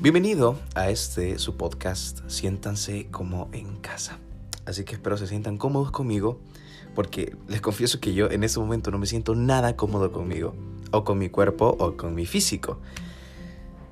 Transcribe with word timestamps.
Bienvenido 0.00 0.56
a 0.76 0.90
este 0.90 1.40
su 1.40 1.56
podcast 1.56 2.20
Siéntanse 2.28 3.08
como 3.10 3.48
en 3.52 3.78
casa. 3.78 4.20
Así 4.64 4.84
que 4.84 4.94
espero 4.94 5.16
se 5.16 5.26
sientan 5.26 5.58
cómodos 5.58 5.90
conmigo 5.90 6.38
porque 6.94 7.34
les 7.48 7.60
confieso 7.60 7.98
que 7.98 8.14
yo 8.14 8.30
en 8.30 8.44
este 8.44 8.60
momento 8.60 8.92
no 8.92 8.98
me 8.98 9.06
siento 9.06 9.34
nada 9.34 9.74
cómodo 9.74 10.12
conmigo 10.12 10.54
o 10.92 11.02
con 11.02 11.18
mi 11.18 11.30
cuerpo 11.30 11.76
o 11.80 11.96
con 11.96 12.14
mi 12.14 12.26
físico. 12.26 12.78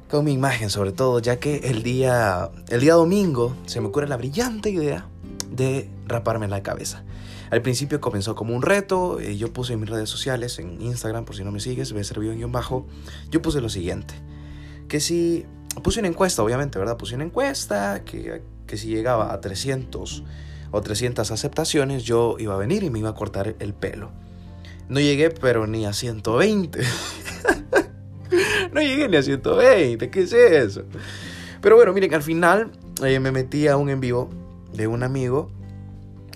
Con 0.08 0.26
mi 0.26 0.32
imagen 0.32 0.70
sobre 0.70 0.92
todo, 0.92 1.18
ya 1.18 1.40
que 1.40 1.56
el 1.64 1.82
día 1.82 2.52
el 2.68 2.82
día 2.82 2.94
domingo 2.94 3.56
se 3.66 3.80
me 3.80 3.88
ocurre 3.88 4.06
la 4.06 4.16
brillante 4.16 4.70
idea 4.70 5.08
de 5.50 5.90
raparme 6.06 6.46
la 6.46 6.62
cabeza. 6.62 7.02
Al 7.50 7.62
principio 7.62 8.00
comenzó 8.00 8.36
como 8.36 8.54
un 8.54 8.62
reto, 8.62 9.20
y 9.20 9.38
yo 9.38 9.52
puse 9.52 9.72
en 9.72 9.80
mis 9.80 9.90
redes 9.90 10.08
sociales, 10.08 10.60
en 10.60 10.80
Instagram, 10.80 11.24
por 11.24 11.34
si 11.34 11.42
no 11.42 11.50
me 11.50 11.58
sigues, 11.58 11.92
ve 11.92 12.04
servido 12.04 12.32
en 12.32 12.38
guion 12.38 12.52
bajo, 12.52 12.86
yo 13.30 13.42
puse 13.42 13.60
lo 13.60 13.68
siguiente, 13.68 14.14
que 14.88 14.98
si 14.98 15.46
puse 15.82 16.00
una 16.00 16.08
encuesta, 16.08 16.42
obviamente, 16.42 16.78
¿verdad? 16.78 16.96
Puse 16.96 17.14
una 17.14 17.24
encuesta 17.24 18.02
que, 18.04 18.42
que 18.66 18.76
si 18.76 18.88
llegaba 18.88 19.32
a 19.32 19.40
300 19.40 20.24
o 20.70 20.80
300 20.80 21.30
aceptaciones, 21.30 22.04
yo 22.04 22.36
iba 22.38 22.54
a 22.54 22.58
venir 22.58 22.82
y 22.82 22.90
me 22.90 22.98
iba 22.98 23.10
a 23.10 23.14
cortar 23.14 23.54
el 23.58 23.74
pelo. 23.74 24.10
No 24.88 25.00
llegué, 25.00 25.30
pero 25.30 25.66
ni 25.66 25.86
a 25.86 25.92
120. 25.92 26.80
no 28.72 28.80
llegué 28.80 29.08
ni 29.08 29.16
a 29.16 29.22
120, 29.22 30.10
¿qué 30.10 30.20
es 30.20 30.32
eso? 30.32 30.84
Pero 31.60 31.76
bueno, 31.76 31.92
miren, 31.92 32.14
al 32.14 32.22
final 32.22 32.70
eh, 33.04 33.18
me 33.20 33.32
metí 33.32 33.66
a 33.68 33.76
un 33.76 33.90
en 33.90 34.00
vivo 34.00 34.30
de 34.72 34.86
un 34.86 35.02
amigo 35.02 35.50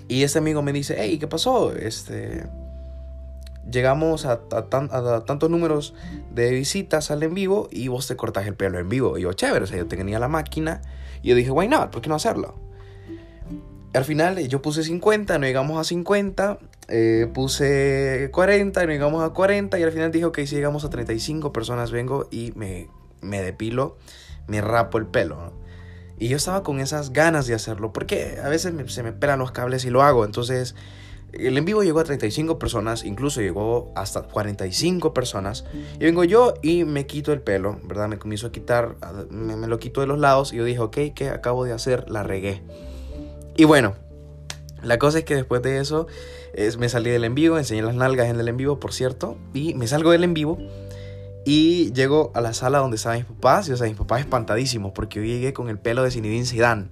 y 0.07 0.23
este 0.23 0.39
amigo 0.39 0.61
me 0.61 0.73
dice, 0.73 0.95
hey, 0.97 1.17
¿qué 1.19 1.27
pasó? 1.27 1.73
Este, 1.73 2.45
llegamos 3.69 4.25
a, 4.25 4.41
tantos 4.47 5.49
números 5.49 5.93
de 6.33 6.51
visitas 6.51 7.11
al 7.11 7.23
en 7.23 7.33
vivo 7.33 7.67
y 7.71 7.87
vos 7.87 8.07
te 8.07 8.15
cortas 8.15 8.47
el 8.47 8.55
pelo 8.55 8.79
en 8.79 8.89
vivo. 8.89 9.17
Y 9.17 9.21
yo, 9.21 9.33
chévere, 9.33 9.63
o 9.63 9.67
sea, 9.67 9.77
yo 9.77 9.87
tenía 9.87 10.19
la 10.19 10.27
máquina 10.27 10.81
y 11.21 11.29
yo 11.29 11.35
dije, 11.35 11.51
why 11.51 11.67
not, 11.67 11.91
¿por 11.91 12.01
qué 12.01 12.09
no 12.09 12.15
hacerlo? 12.15 12.55
Al 13.93 14.05
final 14.05 14.39
yo 14.47 14.61
puse 14.61 14.83
50, 14.83 15.37
no 15.37 15.45
llegamos 15.45 15.79
a 15.79 15.83
50, 15.83 16.59
eh, 16.87 17.29
puse 17.33 18.29
40, 18.31 18.85
no 18.85 18.91
llegamos 18.91 19.23
a 19.23 19.31
40 19.31 19.79
y 19.79 19.83
al 19.83 19.91
final 19.91 20.11
dije, 20.11 20.25
ok, 20.25 20.39
si 20.39 20.55
llegamos 20.55 20.85
a 20.85 20.89
35 20.89 21.51
personas 21.51 21.91
vengo 21.91 22.27
y 22.31 22.53
me, 22.55 22.87
me 23.21 23.41
depilo, 23.41 23.97
me 24.47 24.61
rapo 24.61 24.97
el 24.97 25.07
pelo. 25.07 25.53
Y 26.17 26.27
yo 26.27 26.37
estaba 26.37 26.63
con 26.63 26.79
esas 26.79 27.13
ganas 27.13 27.47
de 27.47 27.55
hacerlo, 27.55 27.91
porque 27.91 28.37
a 28.43 28.47
veces 28.47 28.73
se 28.93 29.03
me 29.03 29.11
pelan 29.11 29.39
los 29.39 29.51
cables 29.51 29.83
y 29.85 29.89
lo 29.89 30.03
hago, 30.03 30.23
entonces 30.23 30.75
el 31.33 31.57
en 31.57 31.65
vivo 31.65 31.83
llegó 31.83 31.99
a 31.99 32.03
35 32.03 32.59
personas, 32.59 33.03
incluso 33.05 33.41
llegó 33.41 33.91
hasta 33.95 34.23
45 34.23 35.13
personas. 35.13 35.65
Y 35.99 36.05
vengo 36.05 36.23
yo 36.23 36.53
y 36.61 36.83
me 36.83 37.05
quito 37.05 37.31
el 37.33 37.41
pelo, 37.41 37.79
¿verdad? 37.83 38.07
Me 38.07 38.17
comienzo 38.17 38.47
a 38.47 38.51
quitar, 38.51 38.95
me, 39.29 39.67
lo 39.67 39.79
quito 39.79 40.01
de 40.01 40.07
los 40.07 40.19
lados 40.19 40.53
y 40.53 40.57
yo 40.57 40.65
dije, 40.65 40.79
ok, 40.79 40.97
¿qué 41.15 41.29
acabo 41.29 41.63
de 41.63 41.73
hacer? 41.73 42.09
La 42.09 42.23
regué. 42.23 42.61
Y 43.55 43.63
bueno, 43.63 43.95
la 44.83 44.97
cosa 44.97 45.19
es 45.19 45.25
que 45.25 45.35
después 45.35 45.61
de 45.61 45.79
eso 45.79 46.07
es, 46.53 46.77
me 46.77 46.89
salí 46.89 47.09
del 47.09 47.23
en 47.23 47.35
vivo, 47.35 47.57
enseñé 47.57 47.81
las 47.81 47.95
nalgas 47.95 48.27
en 48.27 48.39
el 48.39 48.47
en 48.47 48.57
vivo, 48.57 48.79
por 48.79 48.93
cierto, 48.93 49.37
y 49.53 49.73
me 49.73 49.87
salgo 49.87 50.11
del 50.11 50.23
en 50.23 50.33
vivo 50.33 50.57
y 51.45 51.91
llego 51.93 52.31
a 52.35 52.41
la 52.41 52.53
sala 52.53 52.79
donde 52.79 52.97
estaban 52.97 53.19
mis 53.19 53.25
papás 53.25 53.67
y, 53.67 53.71
o 53.71 53.77
sea, 53.77 53.87
mis 53.87 53.97
papás 53.97 54.19
espantadísimos 54.19 54.91
porque 54.91 55.19
yo 55.19 55.25
llegué 55.25 55.53
con 55.53 55.69
el 55.69 55.79
pelo 55.79 56.03
de 56.03 56.11
Zinedine 56.11 56.45
Zidane 56.45 56.89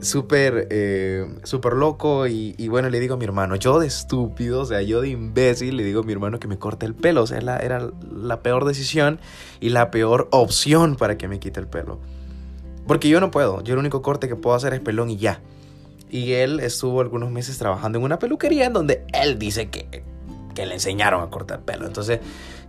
súper 0.00 0.68
eh, 0.70 1.26
loco 1.74 2.26
y, 2.26 2.68
bueno, 2.68 2.88
le 2.90 3.00
digo 3.00 3.14
a 3.14 3.16
mi 3.16 3.24
hermano, 3.24 3.56
yo 3.56 3.78
de 3.78 3.86
estúpido, 3.86 4.62
o 4.62 4.66
sea, 4.66 4.82
yo 4.82 5.00
de 5.00 5.08
imbécil, 5.08 5.76
le 5.76 5.84
digo 5.84 6.00
a 6.00 6.02
mi 6.04 6.12
hermano 6.12 6.38
que 6.38 6.48
me 6.48 6.58
corte 6.58 6.86
el 6.86 6.94
pelo, 6.94 7.22
o 7.22 7.26
sea, 7.26 7.38
era 7.38 7.90
la 8.10 8.40
peor 8.40 8.64
decisión 8.64 9.20
y 9.60 9.70
la 9.70 9.90
peor 9.90 10.28
opción 10.30 10.96
para 10.96 11.16
que 11.18 11.28
me 11.28 11.38
quite 11.38 11.60
el 11.60 11.66
pelo. 11.66 11.98
Porque 12.86 13.08
yo 13.08 13.20
no 13.20 13.30
puedo, 13.30 13.62
yo 13.62 13.74
el 13.74 13.80
único 13.80 14.02
corte 14.02 14.28
que 14.28 14.36
puedo 14.36 14.56
hacer 14.56 14.74
es 14.74 14.80
pelón 14.80 15.10
y 15.10 15.16
ya. 15.16 15.40
Y 16.10 16.32
él 16.32 16.60
estuvo 16.60 17.00
algunos 17.00 17.30
meses 17.30 17.56
trabajando 17.58 17.98
en 17.98 18.04
una 18.04 18.18
peluquería 18.18 18.66
en 18.66 18.72
donde 18.72 19.04
él 19.12 19.38
dice 19.38 19.70
que, 19.70 20.02
que 20.54 20.66
le 20.66 20.74
enseñaron 20.74 21.22
a 21.22 21.30
cortar 21.30 21.62
pelo. 21.62 21.86
Entonces 21.86 22.20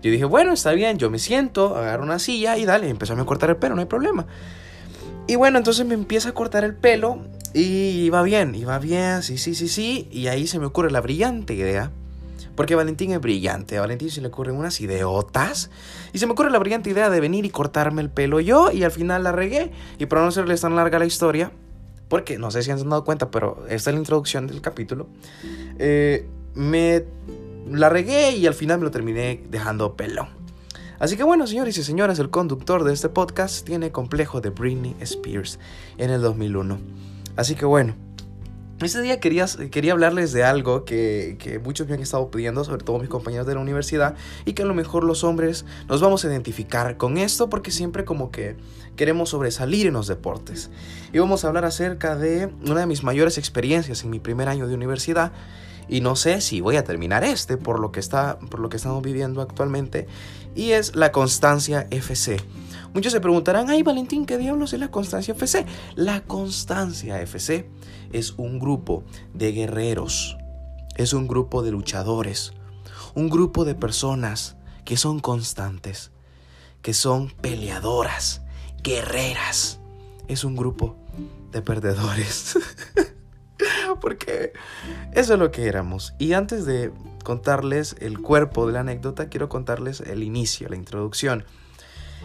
yo 0.01 0.11
dije, 0.11 0.25
bueno, 0.25 0.53
está 0.53 0.71
bien, 0.73 0.97
yo 0.97 1.09
me 1.09 1.19
siento, 1.19 1.75
agarro 1.75 2.03
una 2.03 2.19
silla 2.19 2.57
y 2.57 2.65
dale, 2.65 2.89
empezó 2.89 3.13
a 3.13 3.25
cortar 3.25 3.49
el 3.49 3.57
pelo, 3.57 3.75
no 3.75 3.81
hay 3.81 3.87
problema. 3.87 4.27
Y 5.27 5.35
bueno, 5.35 5.57
entonces 5.57 5.85
me 5.85 5.93
empieza 5.93 6.29
a 6.29 6.33
cortar 6.33 6.63
el 6.63 6.75
pelo 6.75 7.19
y 7.53 8.05
iba 8.05 8.21
bien, 8.23 8.55
iba 8.55 8.77
bien, 8.79 9.23
sí, 9.23 9.37
sí, 9.37 9.55
sí, 9.55 9.67
sí. 9.67 10.07
Y 10.11 10.27
ahí 10.27 10.47
se 10.47 10.59
me 10.59 10.65
ocurre 10.65 10.91
la 10.91 11.01
brillante 11.01 11.53
idea. 11.53 11.91
Porque 12.55 12.75
Valentín 12.75 13.11
es 13.11 13.19
brillante, 13.19 13.77
a 13.77 13.81
Valentín 13.81 14.11
se 14.11 14.21
le 14.21 14.27
ocurren 14.27 14.55
unas 14.55 14.79
ideotas. 14.81 15.71
Y 16.11 16.19
se 16.19 16.27
me 16.27 16.33
ocurre 16.33 16.51
la 16.51 16.59
brillante 16.59 16.89
idea 16.89 17.09
de 17.09 17.19
venir 17.19 17.45
y 17.45 17.49
cortarme 17.49 18.01
el 18.01 18.09
pelo 18.09 18.39
yo 18.39 18.71
y 18.71 18.83
al 18.83 18.91
final 18.91 19.23
la 19.23 19.31
regué. 19.31 19.71
Y 19.97 20.05
para 20.05 20.21
no 20.21 20.27
hacerles 20.27 20.61
tan 20.61 20.75
larga 20.75 20.99
la 20.99 21.05
historia, 21.05 21.51
porque 22.09 22.37
no 22.37 22.51
sé 22.51 22.61
si 22.61 22.69
han 22.69 22.77
dado 22.89 23.03
cuenta, 23.03 23.31
pero 23.31 23.65
esta 23.69 23.89
es 23.89 23.95
la 23.95 23.99
introducción 23.99 24.45
del 24.45 24.61
capítulo, 24.61 25.07
eh, 25.79 26.27
me 26.53 27.05
la 27.71 27.89
regué 27.89 28.35
y 28.35 28.45
al 28.45 28.53
final 28.53 28.77
me 28.79 28.85
lo 28.85 28.91
terminé 28.91 29.43
dejando 29.49 29.95
pelo. 29.95 30.27
Así 31.03 31.17
que 31.17 31.23
bueno, 31.23 31.45
señores 31.47 31.77
y 31.77 31.83
señoras, 31.83 32.17
el 32.19 32.29
conductor 32.29 32.85
de 32.85 32.93
este 32.93 33.09
podcast 33.09 33.65
tiene 33.65 33.91
complejo 33.91 34.39
de 34.39 34.51
Britney 34.51 34.95
Spears 35.01 35.59
en 35.97 36.11
el 36.11 36.21
2001. 36.21 36.79
Así 37.35 37.55
que 37.55 37.65
bueno, 37.65 37.93
este 38.79 39.01
día 39.01 39.19
quería, 39.19 39.45
quería 39.69 39.91
hablarles 39.91 40.31
de 40.31 40.45
algo 40.45 40.85
que, 40.85 41.35
que, 41.39 41.59
muchos 41.59 41.89
me 41.89 41.95
han 41.95 41.99
estado 41.99 42.31
pidiendo, 42.31 42.63
sobre 42.63 42.85
todo 42.85 42.99
mis 42.99 43.09
compañeros 43.09 43.45
de 43.45 43.53
la 43.53 43.59
universidad, 43.59 44.15
y 44.45 44.53
que 44.53 44.63
a 44.63 44.65
lo 44.65 44.73
mejor 44.73 45.03
los 45.03 45.25
hombres 45.25 45.65
nos 45.89 45.99
vamos 45.99 46.23
a 46.23 46.29
identificar 46.29 46.95
con 46.95 47.17
esto 47.17 47.49
porque 47.49 47.71
siempre 47.71 48.05
como 48.05 48.31
que 48.31 48.55
queremos 48.95 49.31
sobresalir 49.31 49.87
en 49.87 49.95
los 49.95 50.07
deportes. 50.07 50.71
Y 51.11 51.19
vamos 51.19 51.43
a 51.43 51.49
hablar 51.49 51.65
acerca 51.65 52.15
de 52.15 52.49
una 52.65 52.79
de 52.79 52.85
mis 52.85 53.03
mayores 53.03 53.37
experiencias 53.37 54.05
en 54.05 54.09
mi 54.09 54.21
primer 54.21 54.47
año 54.47 54.69
de 54.69 54.73
universidad 54.73 55.33
y 55.87 56.01
no 56.01 56.15
sé 56.15 56.41
si 56.41 56.61
voy 56.61 56.77
a 56.77 56.83
terminar 56.83 57.23
este 57.23 57.57
por 57.57 57.79
lo 57.79 57.91
que 57.91 57.99
está 57.99 58.39
por 58.39 58.59
lo 58.59 58.69
que 58.69 58.77
estamos 58.77 59.01
viviendo 59.01 59.41
actualmente 59.41 60.07
y 60.55 60.71
es 60.71 60.95
la 60.95 61.11
constancia 61.11 61.87
FC. 61.89 62.37
Muchos 62.93 63.11
se 63.11 63.21
preguntarán, 63.21 63.69
"Ay, 63.69 63.81
Valentín, 63.81 64.25
¿qué 64.25 64.37
diablos 64.37 64.73
es 64.73 64.79
la 64.79 64.91
constancia 64.91 65.33
FC?" 65.33 65.65
La 65.95 66.21
constancia 66.21 67.21
FC 67.21 67.69
es 68.11 68.33
un 68.37 68.59
grupo 68.59 69.03
de 69.33 69.51
guerreros, 69.51 70.37
es 70.95 71.13
un 71.13 71.27
grupo 71.27 71.63
de 71.63 71.71
luchadores, 71.71 72.53
un 73.15 73.29
grupo 73.29 73.65
de 73.65 73.75
personas 73.75 74.55
que 74.85 74.97
son 74.97 75.19
constantes, 75.19 76.11
que 76.81 76.93
son 76.93 77.29
peleadoras, 77.29 78.41
guerreras. 78.83 79.79
Es 80.27 80.43
un 80.43 80.55
grupo 80.55 80.95
de 81.51 81.61
perdedores. 81.61 82.57
Porque 84.01 84.53
eso 85.13 85.33
es 85.33 85.39
lo 85.39 85.51
que 85.51 85.67
éramos. 85.67 86.13
Y 86.19 86.33
antes 86.33 86.65
de 86.65 86.91
contarles 87.23 87.95
el 87.99 88.19
cuerpo 88.19 88.67
de 88.67 88.73
la 88.73 88.81
anécdota, 88.81 89.29
quiero 89.29 89.49
contarles 89.49 90.01
el 90.01 90.23
inicio, 90.23 90.69
la 90.69 90.75
introducción. 90.75 91.45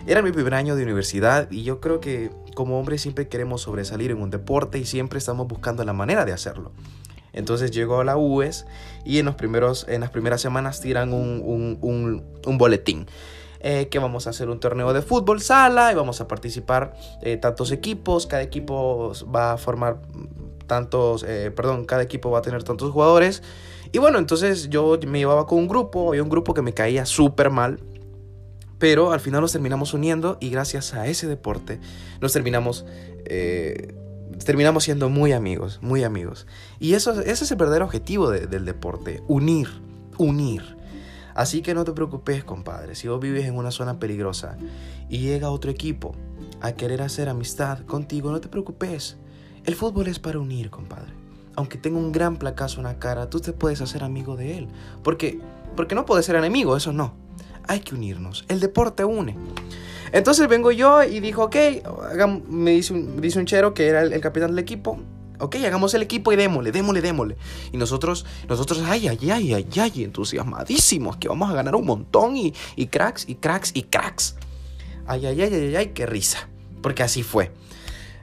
Era 0.07 0.23
mi 0.23 0.33
primer 0.33 0.55
año 0.55 0.77
de 0.77 0.85
universidad 0.85 1.51
y 1.51 1.65
yo 1.65 1.81
creo 1.81 2.01
que 2.01 2.31
como 2.55 2.79
hombres 2.79 3.03
siempre 3.03 3.29
queremos 3.29 3.63
sobresalir 3.63 4.11
en 4.11 4.23
un 4.23 4.31
deporte 4.31 4.79
y 4.79 4.85
siempre 4.85 5.19
estamos 5.19 5.49
buscando 5.49 5.85
la 5.85 5.93
manera 5.93 6.25
de 6.25 6.33
hacerlo. 6.33 6.73
Entonces 7.33 7.71
llego 7.71 8.01
a 8.01 8.05
la 8.05 8.17
UES 8.17 8.67
y 9.05 9.19
en, 9.19 9.27
los 9.27 9.35
primeros, 9.35 9.87
en 9.89 10.01
las 10.01 10.11
primeras 10.11 10.41
semanas 10.41 10.81
tiran 10.81 11.13
un, 11.13 11.79
un, 11.81 12.59
boletín. 12.59 13.07
Eh, 13.61 13.89
que 13.89 13.99
vamos 13.99 14.29
a 14.29 14.31
hacer 14.31 14.49
un 14.51 14.61
torneo 14.61 14.93
de 14.93 15.03
fútbol 15.03 15.41
sala 15.41 15.91
y 15.91 15.97
vamos 15.97 16.21
a 16.21 16.29
participar 16.29 16.95
eh, 17.23 17.37
tantos 17.39 17.73
equipos, 17.73 18.29
cada 18.29 18.43
equipo 18.43 19.13
va 19.35 19.55
a 19.55 19.57
formar 19.57 20.01
tantos, 20.69 21.25
eh, 21.25 21.51
perdón, 21.51 21.85
cada 21.85 22.03
equipo 22.03 22.31
va 22.31 22.39
a 22.39 22.43
tener 22.43 22.63
tantos 22.63 22.93
jugadores. 22.93 23.43
Y 23.91 23.99
bueno, 23.99 24.19
entonces 24.19 24.69
yo 24.69 24.97
me 25.09 25.19
llevaba 25.19 25.47
con 25.47 25.59
un 25.59 25.67
grupo, 25.67 26.11
había 26.11 26.23
un 26.23 26.29
grupo 26.29 26.55
que 26.55 26.63
me 26.63 26.75
caía 26.75 27.05
súper 27.07 27.51
mal, 27.51 27.81
pero 28.79 29.13
al 29.13 29.21
final 29.21 29.41
nos 29.41 29.53
terminamos 29.53 29.95
uniendo 29.95 30.39
y 30.41 30.51
gracias 30.51 30.95
a 30.95 31.07
ese 31.09 31.27
deporte 31.27 31.81
nos 32.21 32.33
terminamos, 32.33 32.85
eh, 33.25 33.95
terminamos 34.45 34.85
siendo 34.85 35.09
muy 35.09 35.33
amigos, 35.33 35.81
muy 35.83 36.05
amigos. 36.05 36.47
Y 36.79 36.95
eso, 36.95 37.21
ese 37.21 37.45
es 37.45 37.51
el 37.51 37.57
verdadero 37.57 37.87
objetivo 37.87 38.31
del 38.31 38.65
deporte, 38.65 39.23
unir, 39.27 39.69
unir. 40.19 40.77
Así 41.35 41.63
que 41.63 41.73
no 41.73 41.85
te 41.85 41.93
preocupes, 41.93 42.45
compadre, 42.45 42.95
si 42.95 43.09
vos 43.09 43.21
vives 43.21 43.47
en 43.47 43.57
una 43.57 43.71
zona 43.71 43.99
peligrosa 43.99 44.57
y 45.09 45.19
llega 45.19 45.51
otro 45.51 45.71
equipo 45.71 46.15
a 46.61 46.73
querer 46.73 47.01
hacer 47.01 47.29
amistad 47.29 47.81
contigo, 47.87 48.33
no 48.33 48.41
te 48.41 48.49
preocupes. 48.49 49.17
El 49.65 49.75
fútbol 49.75 50.09
es 50.09 50.19
para 50.19 50.39
unir, 50.39 50.71
compadre. 50.71 51.13
Aunque 51.57 51.79
tenga 51.79 51.99
un 51.99 52.13
gran 52.13 52.37
placazo 52.37 52.79
en 52.79 52.85
la 52.85 52.99
cara, 52.99 53.31
tú 53.31 53.41
te 53.41 53.53
puedes 53.53 53.81
hacer 53.81 54.05
amigo 54.05 54.37
de 54.37 54.59
él. 54.59 54.69
Porque, 55.03 55.41
porque 55.77 55.95
no 55.95 56.07
puedes 56.07 56.27
ser 56.27 56.37
enemigo, 56.37 56.77
eso 56.77 56.93
no. 56.93 57.15
Hay 57.67 57.81
que 57.81 57.95
unirnos. 57.95 58.45
El 58.49 58.61
deporte 58.61 59.05
une. 59.05 59.37
Entonces 60.13 60.49
vengo 60.49 60.71
yo 60.73 61.03
y 61.03 61.21
dijo, 61.21 61.45
ok, 61.45 61.57
me 62.49 62.73
dice 62.73 62.95
un, 62.95 63.21
un 63.21 63.47
chero 63.47 63.75
que 63.75 63.89
era 63.89 64.03
el, 64.03 64.21
capitán 64.21 64.51
del 64.51 64.59
equipo. 64.59 64.99
Ok, 65.41 65.57
hagamos 65.57 65.95
el 65.95 66.03
equipo 66.03 66.33
y 66.33 66.37
démosle, 66.37 66.73
démosle, 66.73 67.01
démosle. 67.01 67.37
Y 67.73 67.77
nosotros, 67.77 68.27
nosotros, 68.49 68.83
ay, 68.87 69.07
ay, 69.07 69.31
ay, 69.31 69.55
ay, 69.55 69.67
ay, 69.79 70.05
entusiasmadísimos, 70.05 71.17
que 71.17 71.29
vamos 71.29 71.51
a 71.51 71.55
ganar 71.55 71.77
un 71.77 71.87
montón 71.87 72.37
y, 72.37 72.55
y 72.75 72.87
cracks, 72.87 73.29
y 73.29 73.37
cracks, 73.37 73.71
y 73.75 73.83
cracks. 73.85 74.37
Ay, 75.07 75.27
ay, 75.27 75.41
ay, 75.41 75.55
ay, 75.55 75.77
ay, 75.77 75.87
qué 75.89 76.07
risa. 76.07 76.49
porque 76.83 77.03
así 77.03 77.23
fue. 77.23 77.53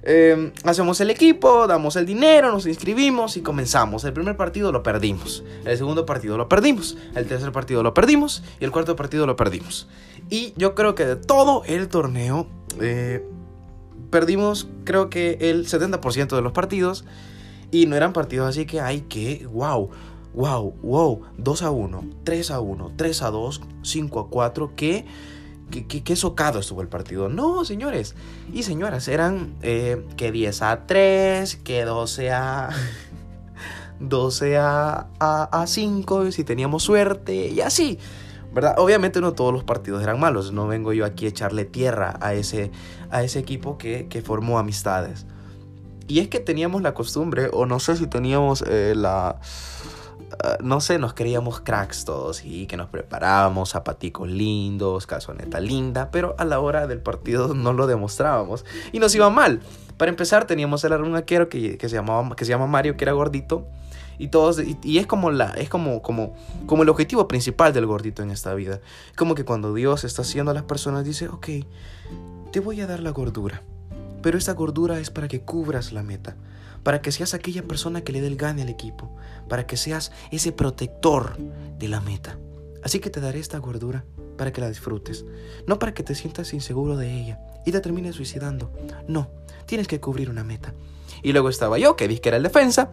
Em, 0.08 0.52
hacemos 0.64 1.02
el 1.02 1.10
equipo, 1.10 1.66
damos 1.66 1.96
el 1.96 2.06
dinero, 2.06 2.52
nos 2.52 2.68
inscribimos 2.68 3.38
y 3.38 3.42
comenzamos. 3.42 4.04
El 4.04 4.14
primer 4.14 4.38
partido 4.38 4.72
lo 4.72 4.84
perdimos, 4.84 5.44
el 5.66 5.76
segundo 5.78 6.06
partido 6.06 6.38
lo 6.38 6.48
perdimos, 6.48 6.96
el 7.16 7.26
tercer 7.26 7.52
partido 7.52 7.82
lo 7.82 7.96
perdimos 7.96 8.44
y 8.60 8.66
el 8.66 8.72
cuarto 8.72 8.96
partido 8.96 9.26
lo 9.26 9.36
perdimos. 9.36 9.88
Y 10.30 10.54
yo 10.58 10.76
creo 10.76 10.94
que 10.94 11.06
de 11.06 11.16
todo 11.16 11.64
el 11.66 11.88
torneo 11.88 12.46
eh, 12.80 13.28
perdimos 14.12 14.68
creo 14.84 15.10
que 15.10 15.40
el 15.42 15.66
70% 15.66 16.36
de 16.36 16.42
los 16.44 16.52
partidos 16.52 17.04
y 17.72 17.88
no 17.88 17.96
eran 17.96 18.14
partidos 18.14 18.48
así 18.48 18.68
que 18.68 18.82
hay 18.82 19.02
que, 19.02 19.48
wow, 19.52 19.90
wow, 20.36 20.72
wow, 20.84 21.22
2 21.40 21.62
a 21.64 21.72
1, 21.72 22.04
3 22.24 22.52
a 22.52 22.60
1, 22.60 22.92
3 22.96 23.22
a 23.24 23.32
2, 23.32 23.62
5 23.82 24.20
a 24.20 24.30
4, 24.30 24.76
que 24.76 25.06
qué, 25.84 26.16
socado 26.16 26.60
estuvo 26.60 26.82
el 26.82 26.88
partido. 26.88 27.30
No, 27.30 27.66
señores 27.66 28.16
y 28.54 28.64
señoras, 28.64 29.08
eran 29.08 29.56
eh, 29.62 30.06
que 30.18 30.32
10 30.32 30.62
a 30.62 30.86
3, 30.88 31.58
que 31.58 31.86
12 31.86 32.32
a... 32.32 32.70
12 34.00 34.58
a, 34.58 35.08
a, 35.20 35.68
5 35.68 36.32
si 36.32 36.44
teníamos 36.44 36.84
suerte 36.84 37.48
y 37.48 37.62
así. 37.62 37.98
¿verdad? 38.54 38.76
Obviamente 38.78 39.20
no 39.20 39.34
todos 39.34 39.54
los 39.54 39.66
partidos 39.66 40.02
eran 40.02 40.18
malos, 40.20 40.54
no 40.54 40.66
vengo 40.66 40.94
yo 40.94 41.04
aquí 41.04 41.26
a 41.26 41.30
echarle 41.30 41.66
tierra 41.66 42.18
a 42.22 42.34
ese, 42.34 42.72
a 43.10 43.22
ese 43.22 43.40
equipo 43.40 43.78
que, 43.78 44.08
que 44.08 44.22
formó 44.22 44.60
amistades. 44.60 45.26
Y 46.08 46.20
es 46.20 46.30
que 46.30 46.40
teníamos 46.40 46.82
la 46.82 46.94
costumbre, 46.94 47.50
o 47.52 47.66
no 47.66 47.80
sé 47.80 47.98
si 47.98 48.08
teníamos 48.08 48.64
eh, 48.68 48.94
la, 48.96 49.40
Ah, 50.44 50.58
no 50.62 50.82
sé, 50.82 51.00
nos 51.00 51.14
creíamos 51.14 51.62
cracks 51.62 52.06
todos 52.06 52.44
y 52.44 52.68
que 52.68 52.78
nos 52.78 52.90
preparábamos, 52.90 53.72
zapaticos 53.72 54.30
lindos, 54.30 55.08
calzoneta 55.08 55.60
linda, 55.60 56.10
pero 56.12 56.36
a 56.38 56.46
la 56.46 56.60
hora 56.60 56.88
del 56.88 57.00
partido 57.00 57.54
no 57.54 57.74
lo 57.74 57.88
demostrábamos 57.88 58.66
y 58.92 59.00
nos 59.00 59.14
iba 59.16 59.30
mal. 59.30 59.62
Para 59.98 60.10
empezar 60.10 60.46
teníamos 60.46 60.84
el 60.84 60.94
arquero 60.94 61.48
que, 61.48 61.78
que, 61.78 61.90
se 61.90 61.96
llamaba, 61.96 62.36
que 62.36 62.46
se 62.46 62.50
llama 62.50 62.68
Mario, 62.68 62.98
que 62.98 63.06
era 63.06 63.14
gordito. 63.14 63.66
Y 64.18 64.30
todos 64.30 64.62
y, 64.62 64.98
es 64.98 65.08
como 65.08 65.30
la 65.30 65.52
es 65.56 65.68
como 65.68 66.02
como 66.02 66.34
como 66.66 66.84
el 66.84 66.90
objetivo 66.90 67.28
principal 67.28 67.74
del 67.74 67.86
gordito 67.86 68.24
en 68.24 68.32
esta 68.32 68.54
vida. 68.54 68.80
Como 69.18 69.36
que 69.36 69.44
cuando 69.44 69.74
Dios 69.74 70.06
está 70.06 70.22
haciendo 70.22 70.52
a 70.52 70.54
las 70.54 70.64
personas 70.64 71.04
dice, 71.04 71.28
ok, 71.28 71.48
te 72.54 72.62
voy 72.62 72.80
a 72.80 72.88
dar 72.88 73.02
la 73.02 73.10
gordura, 73.10 73.62
pero 74.22 74.38
esta 74.38 74.54
gordura 74.54 75.00
es 75.00 75.10
para 75.10 75.28
que 75.28 75.42
cubras 75.42 75.92
la 75.92 76.02
meta 76.02 76.38
para 76.86 77.02
que 77.02 77.12
seas 77.12 77.34
aquella 77.34 77.64
persona 77.64 78.04
que 78.04 78.12
le 78.12 78.22
dé 78.22 78.28
el 78.28 78.38
gane 78.38 78.62
al 78.62 78.70
equipo, 78.70 79.10
para 79.50 79.66
que 79.66 79.76
seas 79.76 80.12
ese 80.30 80.52
protector 80.52 81.36
de 81.80 81.88
la 81.88 82.00
meta. 82.00 82.38
Así 82.84 83.00
que 83.00 83.10
te 83.10 83.20
daré 83.20 83.40
esta 83.40 83.58
gordura 83.58 84.06
para 84.38 84.54
que 84.54 84.62
la 84.62 84.70
disfrutes, 84.70 85.26
no 85.66 85.80
para 85.80 85.96
que 85.96 86.04
te 86.04 86.14
sientas 86.14 86.54
inseguro 86.54 86.96
de 86.96 87.12
ella 87.12 87.40
y 87.66 87.72
te 87.72 87.82
termines 87.82 88.16
suicidando. 88.16 88.72
No, 89.08 89.32
tienes 89.66 89.88
que 89.88 90.00
cubrir 90.00 90.30
una 90.30 90.44
meta. 90.44 90.76
Y 91.24 91.32
luego 91.32 91.50
estaba 91.50 91.80
yo, 91.80 91.96
que 91.96 92.08
dije 92.08 92.22
que 92.22 92.30
era 92.30 92.38
el 92.38 92.44
defensa, 92.44 92.92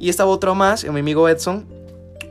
y 0.00 0.08
estaba 0.08 0.28
otro 0.28 0.56
más, 0.56 0.82
mi 0.82 0.98
amigo 0.98 1.28
Edson. 1.28 1.68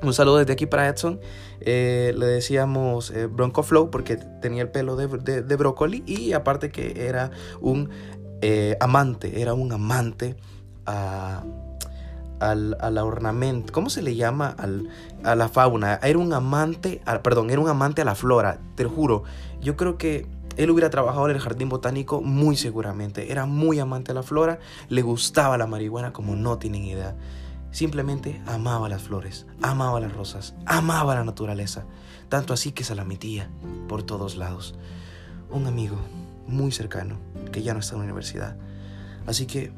Un 0.03 0.13
saludo 0.13 0.39
desde 0.39 0.51
aquí 0.51 0.65
para 0.65 0.89
Edson. 0.89 1.21
Eh, 1.61 2.13
le 2.17 2.25
decíamos 2.25 3.11
eh, 3.11 3.27
Bronco 3.27 3.63
Flow 3.63 3.89
porque 3.91 4.17
tenía 4.41 4.63
el 4.63 4.71
pelo 4.71 4.97
de, 4.97 5.07
de, 5.41 5.55
brócoli 5.55 6.03
y 6.05 6.33
aparte 6.33 6.69
que 6.69 7.07
era 7.07 7.31
un 7.61 7.89
eh, 8.41 8.75
amante, 8.81 9.41
era 9.41 9.53
un 9.53 9.71
amante 9.71 10.35
a, 10.85 11.43
al, 12.39 12.77
la 12.79 13.05
ornamento, 13.05 13.71
¿cómo 13.71 13.89
se 13.89 14.01
le 14.01 14.15
llama? 14.15 14.55
a 15.23 15.35
la 15.35 15.49
fauna. 15.49 15.99
Era 16.01 16.17
un 16.17 16.33
amante, 16.33 17.01
perdón, 17.23 17.49
era 17.49 17.61
un 17.61 17.69
amante 17.69 18.01
a 18.01 18.05
la 18.05 18.15
flora, 18.15 18.59
te 18.75 18.83
lo 18.83 18.89
juro. 18.89 19.23
Yo 19.61 19.75
creo 19.77 19.97
que 19.97 20.27
él 20.57 20.69
hubiera 20.69 20.89
trabajado 20.89 21.29
en 21.29 21.35
el 21.35 21.41
jardín 21.41 21.69
botánico 21.69 22.21
muy 22.21 22.57
seguramente. 22.57 23.31
Era 23.31 23.45
muy 23.45 23.79
amante 23.79 24.11
a 24.11 24.15
la 24.15 24.23
flora, 24.23 24.59
le 24.89 25.01
gustaba 25.01 25.57
la 25.57 25.67
marihuana 25.67 26.13
como 26.13 26.35
no 26.35 26.57
tienen 26.57 26.83
idea. 26.83 27.15
Simplemente 27.71 28.41
amaba 28.47 28.89
las 28.89 29.01
flores, 29.01 29.45
amaba 29.61 29.99
las 30.01 30.13
rosas, 30.13 30.55
amaba 30.65 31.15
la 31.15 31.23
naturaleza. 31.23 31.85
Tanto 32.27 32.53
así 32.53 32.71
que 32.71 32.83
se 32.83 32.95
la 32.95 33.05
metía 33.05 33.49
por 33.87 34.03
todos 34.03 34.35
lados. 34.35 34.75
Un 35.49 35.67
amigo 35.67 35.97
muy 36.47 36.71
cercano 36.71 37.17
que 37.51 37.63
ya 37.63 37.73
no 37.73 37.79
está 37.79 37.93
en 37.93 37.99
la 37.99 38.05
universidad. 38.05 38.57
Así 39.25 39.45
que 39.45 39.71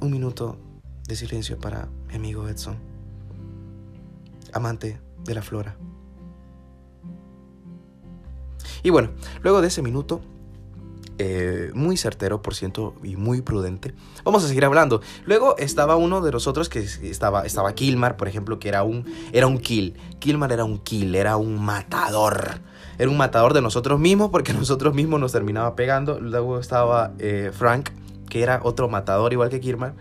un 0.00 0.10
minuto 0.10 0.58
de 1.06 1.16
silencio 1.16 1.58
para 1.58 1.88
mi 2.08 2.16
amigo 2.16 2.48
Edson, 2.48 2.76
amante 4.52 5.00
de 5.24 5.34
la 5.34 5.42
flora. 5.42 5.76
Y 8.82 8.90
bueno, 8.90 9.10
luego 9.42 9.60
de 9.60 9.68
ese 9.68 9.82
minuto, 9.82 10.20
eh, 11.18 11.70
muy 11.74 11.96
certero, 11.96 12.42
por 12.42 12.54
ciento, 12.54 12.94
y 13.02 13.16
muy 13.16 13.42
prudente, 13.42 13.94
vamos 14.24 14.44
a 14.44 14.48
seguir 14.48 14.64
hablando. 14.64 15.00
Luego 15.26 15.56
estaba 15.56 15.96
uno 15.96 16.20
de 16.20 16.30
nosotros 16.30 16.68
que 16.68 16.80
estaba, 16.80 17.44
estaba 17.44 17.74
Kilmar, 17.74 18.16
por 18.16 18.28
ejemplo, 18.28 18.58
que 18.58 18.68
era 18.68 18.84
un, 18.84 19.04
era 19.32 19.46
un 19.46 19.58
kill. 19.58 19.94
Kilmar 20.20 20.52
era 20.52 20.64
un 20.64 20.78
kill, 20.78 21.14
era 21.14 21.36
un 21.36 21.64
matador. 21.64 22.60
Era 22.98 23.10
un 23.10 23.16
matador 23.16 23.54
de 23.54 23.62
nosotros 23.62 23.98
mismos 23.98 24.30
porque 24.30 24.52
nosotros 24.54 24.94
mismos 24.94 25.18
nos 25.18 25.32
terminaba 25.32 25.74
pegando. 25.74 26.20
Luego 26.20 26.58
estaba 26.60 27.12
eh, 27.18 27.50
Frank, 27.52 27.90
que 28.28 28.42
era 28.42 28.60
otro 28.62 28.88
matador 28.88 29.32
igual 29.32 29.48
que 29.48 29.60
Kirman. 29.60 29.94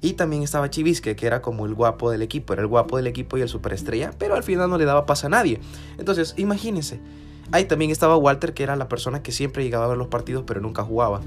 Y 0.00 0.12
también 0.12 0.42
estaba 0.42 0.70
Chivisque, 0.70 1.16
que 1.16 1.26
era 1.26 1.42
como 1.42 1.66
el 1.66 1.74
guapo 1.74 2.10
del 2.10 2.22
equipo, 2.22 2.52
era 2.52 2.62
el 2.62 2.68
guapo 2.68 2.96
del 2.96 3.08
equipo 3.08 3.36
y 3.36 3.40
el 3.40 3.48
superestrella, 3.48 4.12
pero 4.16 4.36
al 4.36 4.44
final 4.44 4.70
no 4.70 4.78
le 4.78 4.84
daba 4.84 5.06
paz 5.06 5.24
a 5.24 5.28
nadie. 5.28 5.60
Entonces, 5.98 6.34
imagínense. 6.36 7.00
Ahí 7.50 7.64
también 7.64 7.90
estaba 7.90 8.16
Walter, 8.16 8.54
que 8.54 8.62
era 8.62 8.76
la 8.76 8.88
persona 8.88 9.22
que 9.22 9.32
siempre 9.32 9.64
llegaba 9.64 9.86
a 9.86 9.88
ver 9.88 9.96
los 9.96 10.08
partidos, 10.08 10.44
pero 10.46 10.60
nunca 10.60 10.84
jugaba. 10.84 11.20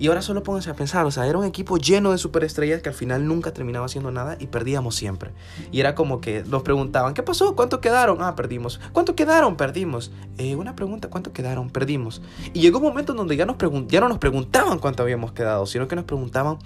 Y 0.00 0.08
ahora 0.08 0.22
solo 0.22 0.42
pónganse 0.42 0.70
a 0.70 0.74
pensar, 0.74 1.04
o 1.04 1.10
sea, 1.10 1.26
era 1.26 1.36
un 1.36 1.44
equipo 1.44 1.76
lleno 1.76 2.12
de 2.12 2.16
superestrellas 2.16 2.80
que 2.80 2.88
al 2.88 2.94
final 2.94 3.28
nunca 3.28 3.52
terminaba 3.52 3.84
haciendo 3.84 4.10
nada 4.10 4.38
y 4.40 4.46
perdíamos 4.46 4.94
siempre. 4.94 5.30
Y 5.72 5.80
era 5.80 5.94
como 5.94 6.22
que 6.22 6.42
nos 6.44 6.62
preguntaban, 6.62 7.12
¿qué 7.12 7.22
pasó? 7.22 7.54
¿Cuánto 7.54 7.82
quedaron? 7.82 8.22
Ah, 8.22 8.34
perdimos. 8.34 8.80
¿Cuánto 8.94 9.14
quedaron? 9.14 9.58
Perdimos. 9.58 10.10
Eh, 10.38 10.56
una 10.56 10.74
pregunta, 10.74 11.10
¿cuánto 11.10 11.34
quedaron? 11.34 11.68
Perdimos. 11.68 12.22
Y 12.54 12.62
llegó 12.62 12.78
un 12.78 12.84
momento 12.84 13.12
en 13.12 13.18
donde 13.18 13.36
ya, 13.36 13.44
nos 13.44 13.58
ya 13.88 14.00
no 14.00 14.08
nos 14.08 14.16
preguntaban 14.16 14.78
cuánto 14.78 15.02
habíamos 15.02 15.32
quedado, 15.32 15.66
sino 15.66 15.86
que 15.86 15.96
nos 15.96 16.06
preguntaban 16.06 16.56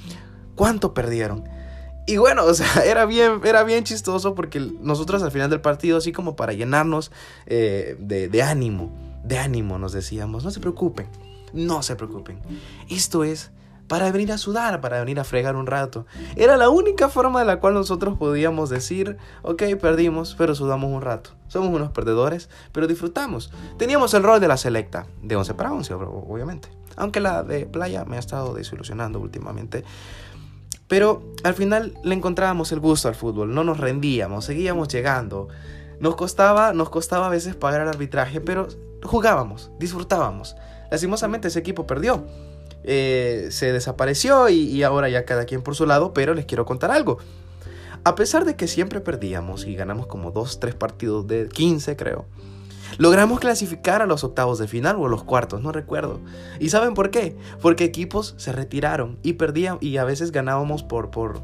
cuánto 0.55 0.95
perdieron. 0.95 1.43
Y 2.07 2.19
bueno, 2.19 2.45
o 2.45 2.55
sea, 2.55 2.85
era 2.87 3.05
bien, 3.05 3.41
era 3.45 3.65
bien 3.65 3.83
chistoso 3.83 4.37
porque 4.37 4.61
nosotros 4.61 5.25
al 5.25 5.33
final 5.33 5.51
del 5.51 5.61
partido, 5.61 5.99
así 5.99 6.13
como 6.13 6.37
para 6.37 6.53
llenarnos 6.53 7.11
eh, 7.47 7.97
de 7.99 8.43
ánimo, 8.45 8.93
de 9.25 9.39
ánimo, 9.39 9.77
nos 9.77 9.93
decíamos, 9.93 10.45
no 10.45 10.53
se 10.53 10.61
preocupen 10.61 11.09
no 11.55 11.83
se 11.83 11.97
preocupen. 11.97 12.41
Esto 12.91 13.25
es 13.25 13.51
para 13.89 14.11
venir 14.11 14.33
a 14.33 14.39
sudar, 14.39 14.81
para 14.81 15.01
venir 15.01 15.21
a 15.21 15.25
fregar 15.25 15.57
un 15.57 15.67
rato. 15.67 16.07
Era 16.37 16.57
la 16.57 16.69
única 16.69 17.09
forma 17.09 17.41
de 17.41 17.47
la 17.47 17.61
cual 17.61 17.75
nosotros 17.75 18.17
podíamos 18.19 18.71
decir, 18.71 19.19
ok, 19.43 19.63
perdimos, 19.81 20.35
pero 20.37 20.55
sudamos 20.55 20.91
un 20.91 21.03
rato. 21.03 21.31
Somos 21.49 21.69
unos 21.69 21.91
perdedores, 21.91 22.49
pero 22.73 22.87
disfrutamos. 22.87 23.53
Teníamos 23.77 24.15
el 24.15 24.23
rol 24.23 24.41
de 24.41 24.49
la 24.49 24.57
selecta, 24.57 25.07
de 25.23 25.37
11 25.37 25.55
para 25.55 25.73
11, 25.73 25.95
obviamente. 25.95 26.69
Aunque 26.97 27.21
la 27.21 27.43
de 27.43 27.67
playa 27.67 28.05
me 28.05 28.17
ha 28.17 28.21
estado 28.21 28.55
desilusionando 28.55 29.21
últimamente. 29.21 29.85
Pero 30.89 31.23
al 31.43 31.55
final 31.55 31.99
le 32.05 32.15
encontrábamos 32.15 32.73
el 32.73 32.81
gusto 32.81 33.09
al 33.09 33.15
fútbol, 33.15 33.55
no 33.55 33.65
nos 33.65 33.79
rendíamos, 33.79 34.45
seguíamos 34.45 34.89
llegando. 34.89 35.49
Nos 36.01 36.17
costaba, 36.17 36.73
nos 36.73 36.91
costaba 36.91 37.27
a 37.27 37.31
veces 37.31 37.55
pagar 37.55 37.81
el 37.83 37.89
arbitraje, 37.89 38.41
pero 38.41 38.69
jugábamos, 39.03 39.71
disfrutábamos. 39.79 40.57
Lastimosamente 40.95 41.49
ese 41.49 41.59
equipo 41.59 41.89
perdió. 41.89 42.25
Eh, 42.85 43.49
se 43.51 43.73
desapareció 43.73 44.49
y, 44.49 44.81
ahora 44.85 45.09
ya 45.09 45.25
cada 45.25 45.45
quien 45.45 45.61
por 45.61 45.75
su 45.75 45.87
lado, 45.87 46.13
pero 46.15 46.35
les 46.35 46.45
quiero 46.45 46.67
contar 46.67 46.93
algo. 46.93 47.19
A 48.05 48.15
pesar 48.15 48.45
de 48.45 48.55
que 48.55 48.69
siempre 48.69 49.01
perdíamos 49.01 49.67
y 49.67 49.75
ganamos 49.75 50.07
como 50.07 50.31
2, 50.31 50.61
3 50.61 50.77
partidos 50.77 51.27
de 51.27 51.49
15 51.49 51.97
creo, 51.97 52.27
logramos 52.97 53.41
clasificar 53.41 54.03
a 54.03 54.07
los 54.07 54.23
octavos 54.23 54.61
de 54.61 54.69
final 54.69 54.95
o 55.01 55.07
a 55.07 55.09
los 55.09 55.25
cuartos, 55.25 55.61
no 55.61 55.73
recuerdo. 55.73 56.21
¿Y 56.61 56.69
saben 56.69 56.95
por 56.95 57.11
qué? 57.11 57.37
Porque 57.61 57.83
equipos 57.83 58.35
se 58.37 58.53
retiraron 58.53 59.19
y 59.25 59.33
perdían 59.33 59.79
y 59.81 59.97
a 59.97 60.05
veces 60.05 60.31
ganábamos 60.31 60.85
por... 60.85 61.11
por 61.11 61.43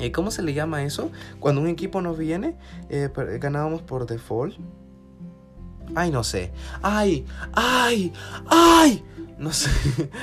eh, 0.00 0.10
¿Cómo 0.10 0.32
se 0.32 0.42
le 0.42 0.54
llama 0.54 0.82
eso? 0.82 1.12
Cuando 1.38 1.60
un 1.60 1.68
equipo 1.68 2.00
nos 2.00 2.18
viene, 2.18 2.56
eh, 2.88 3.10
ganábamos 3.40 3.82
por 3.82 4.06
default. 4.06 4.56
Ay, 5.94 6.10
no 6.10 6.24
sé. 6.24 6.52
Ay, 6.82 7.24
ay, 7.52 8.12
ay. 8.48 9.04
No 9.38 9.52
sé. 9.52 9.70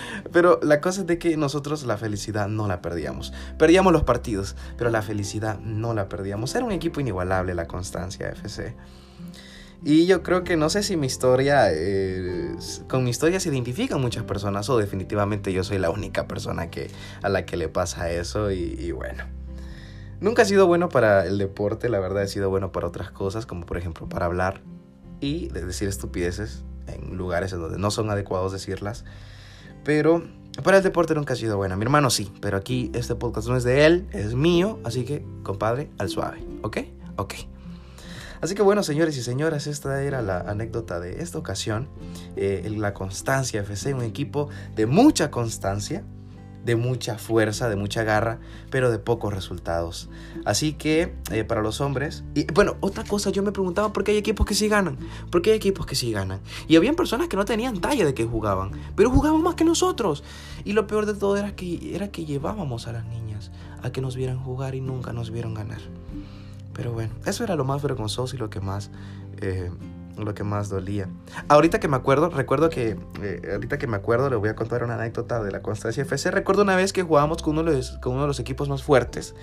Pero 0.32 0.60
la 0.64 0.82
cosa 0.82 1.02
es 1.02 1.08
de 1.08 1.20
que 1.20 1.38
nosotros 1.38 1.84
la 1.84 1.98
felicidad 1.98 2.48
no 2.48 2.68
la 2.68 2.82
perdíamos. 2.82 3.32
Perdíamos 3.58 3.94
los 3.94 4.04
partidos, 4.04 4.56
pero 4.76 4.90
la 4.90 5.04
felicidad 5.04 5.60
no 5.60 5.94
la 5.94 6.10
perdíamos. 6.10 6.56
Era 6.56 6.66
un 6.66 6.72
equipo 6.72 7.00
inigualable 7.00 7.54
la 7.54 7.68
Constancia 7.68 8.30
FC. 8.30 8.76
Y 9.86 10.06
yo 10.06 10.24
creo 10.24 10.44
que 10.44 10.56
no 10.56 10.70
sé 10.70 10.82
si 10.82 10.96
mi 10.96 11.08
historia, 11.08 11.70
con 12.88 13.04
mi 13.04 13.10
historia 13.10 13.40
se 13.40 13.50
identifican 13.50 14.00
muchas 14.00 14.24
personas 14.24 14.70
o 14.70 14.78
definitivamente 14.78 15.52
yo 15.52 15.64
soy 15.64 15.78
la 15.78 15.90
única 15.90 16.26
persona 16.26 16.70
que, 16.70 16.90
a 17.22 17.28
la 17.28 17.46
que 17.46 17.58
le 17.58 17.68
pasa 17.68 18.10
eso 18.10 18.50
y, 18.52 18.76
y 18.80 18.92
bueno. 18.92 19.26
Nunca 20.22 20.44
ha 20.44 20.46
sido 20.46 20.68
bueno 20.68 20.88
para 20.88 21.26
el 21.26 21.38
deporte, 21.38 21.90
la 21.90 22.00
verdad 22.00 22.24
he 22.24 22.30
sido 22.30 22.50
bueno 22.50 22.72
para 22.72 22.88
otras 22.88 23.12
cosas, 23.12 23.46
como 23.46 23.66
por 23.66 23.78
ejemplo 23.78 24.08
para 24.08 24.26
hablar, 24.26 24.62
y 25.24 25.48
de 25.48 25.66
decir 25.66 25.88
estupideces 25.88 26.64
en 26.88 27.16
lugares 27.16 27.54
en 27.54 27.62
donde 27.62 27.80
no 27.80 27.92
son 27.92 28.10
adecuados 28.10 28.52
decirlas. 28.52 29.06
Pero 29.84 30.24
Para 30.64 30.78
el 30.78 30.84
deporte 30.84 31.16
nunca 31.16 31.34
ha 31.34 31.36
sido 31.36 31.58
buena. 31.58 31.76
Mi 31.76 31.84
hermano 31.84 32.12
sí, 32.12 32.32
pero 32.40 32.58
aquí 32.58 32.92
este 32.94 33.16
podcast 33.16 33.48
no 33.48 33.58
es 33.58 33.64
de 33.64 33.86
él, 33.86 34.08
es 34.12 34.36
mío. 34.36 34.80
Así 34.84 35.04
que, 35.04 35.26
compadre, 35.42 35.90
al 35.98 36.10
suave. 36.10 36.46
¿Ok? 36.62 36.78
Ok. 37.16 37.34
Así 38.40 38.54
que 38.54 38.62
bueno, 38.62 38.84
señores 38.84 39.18
y 39.18 39.24
señoras, 39.24 39.66
esta 39.66 40.04
era 40.04 40.22
la 40.22 40.42
anécdota 40.42 41.00
de 41.00 41.24
esta 41.24 41.40
ocasión. 41.40 41.88
Eh, 42.36 42.70
la 42.78 42.94
Constancia 42.94 43.62
FC, 43.62 43.94
un 43.94 44.04
equipo 44.04 44.50
de 44.76 44.86
mucha 44.86 45.32
constancia, 45.32 46.04
de 46.64 46.76
mucha 46.76 47.18
fuerza, 47.18 47.70
de 47.70 47.76
mucha 47.76 48.04
garra, 48.04 48.40
pero 48.70 48.92
de 48.92 49.00
pocos 49.00 49.34
resultados. 49.34 50.10
Así 50.46 50.74
que 50.74 51.14
eh, 51.32 51.44
para 51.44 51.62
los 51.62 51.82
hombres, 51.82 52.24
y 52.36 52.46
bueno, 52.54 52.76
otra 52.80 53.04
cosa, 53.04 53.30
yo 53.30 53.44
me 53.44 53.52
preguntaba 53.52 53.92
por 53.92 54.04
qué 54.04 54.12
hay 54.12 54.18
equipos 54.18 54.46
que 54.46 54.54
sí 54.54 54.68
ganan, 54.68 54.98
por 55.30 55.42
qué 55.42 55.52
hay 55.52 55.58
equipos 55.58 55.86
que 55.86 55.96
sí 55.96 56.12
ganan. 56.12 56.40
Y 56.68 56.76
habían 56.76 56.96
personas 56.96 57.28
que 57.28 57.36
no 57.36 57.46
tenían 57.46 57.82
talla 57.82 58.06
de 58.06 58.14
que 58.14 58.26
jugaban, 58.26 58.72
pero 58.96 59.10
jugaban 59.10 59.42
más 59.42 59.56
que 59.56 59.66
nosotros. 59.66 60.24
Y 60.64 60.74
lo 60.74 60.88
peor 60.88 61.06
de 61.06 61.14
todo 61.14 61.38
era 61.38 61.56
que, 61.56 61.96
era 61.96 62.10
que 62.10 62.26
llevábamos 62.26 62.88
a 62.88 62.94
las 62.94 63.06
niñas 63.06 63.52
a 63.82 63.92
que 63.92 64.02
nos 64.02 64.16
vieran 64.16 64.40
jugar 64.40 64.76
y 64.76 64.82
nunca 64.82 65.12
nos 65.12 65.32
vieron 65.32 65.54
ganar. 65.54 65.82
Pero 66.74 66.94
bueno, 66.94 67.14
eso 67.26 67.44
era 67.44 67.56
lo 67.56 67.66
más 67.66 67.82
vergonzoso 67.82 68.36
y 68.36 68.40
lo 68.40 68.50
que 68.50 68.60
más... 68.60 68.90
Eh, 69.42 69.70
lo 70.18 70.34
que 70.34 70.44
más 70.44 70.70
dolía. 70.70 71.08
Ahorita 71.48 71.80
que 71.80 71.88
me 71.88 71.98
acuerdo, 71.98 72.30
recuerdo 72.30 72.70
que, 72.70 72.98
eh, 73.22 73.42
ahorita 73.54 73.78
que 73.78 73.88
me 73.88 73.98
acuerdo, 73.98 74.30
le 74.30 74.36
voy 74.36 74.50
a 74.50 74.56
contar 74.56 74.84
una 74.84 74.96
anécdota 74.96 75.42
de 75.44 75.52
la 75.52 75.62
Constancia 75.62 76.04
FC. 76.04 76.32
Recuerdo 76.32 76.62
una 76.62 76.76
vez 76.76 76.94
que 76.94 77.04
jugábamos 77.04 77.42
con 77.42 77.58
uno, 77.58 77.70
de 77.70 77.78
los, 77.78 77.92
con 78.00 78.14
uno 78.14 78.24
de 78.24 78.28
los 78.28 78.40
equipos 78.40 78.70
más 78.70 78.84
fuertes. 78.84 79.36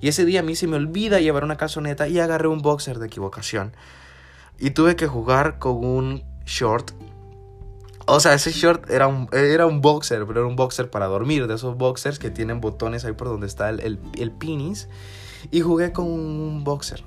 Y 0.00 0.08
ese 0.08 0.24
día 0.24 0.40
a 0.40 0.42
mí 0.42 0.56
se 0.56 0.66
me 0.66 0.76
olvida 0.76 1.20
llevar 1.20 1.44
una 1.44 1.56
calzoneta 1.56 2.08
y 2.08 2.18
agarré 2.18 2.48
un 2.48 2.62
boxer 2.62 2.98
de 2.98 3.06
equivocación. 3.06 3.72
Y 4.58 4.70
tuve 4.70 4.96
que 4.96 5.06
jugar 5.06 5.58
con 5.58 5.84
un 5.84 6.24
short. 6.46 6.92
O 8.06 8.20
sea, 8.20 8.34
ese 8.34 8.52
short 8.52 8.90
era 8.90 9.06
un, 9.06 9.28
era 9.32 9.66
un 9.66 9.80
boxer, 9.80 10.26
pero 10.26 10.40
era 10.40 10.48
un 10.48 10.56
boxer 10.56 10.90
para 10.90 11.06
dormir. 11.06 11.46
De 11.46 11.54
esos 11.54 11.76
boxers 11.76 12.18
que 12.18 12.30
tienen 12.30 12.60
botones 12.60 13.04
ahí 13.04 13.12
por 13.12 13.28
donde 13.28 13.46
está 13.46 13.70
el, 13.70 13.80
el, 13.80 13.98
el 14.18 14.30
pinis. 14.30 14.88
Y 15.50 15.60
jugué 15.60 15.92
con 15.92 16.06
un 16.06 16.64
boxer 16.64 17.04